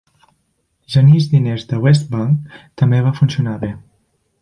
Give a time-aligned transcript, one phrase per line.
[0.93, 3.75] Janice diners de Westbank també va funcionar bé.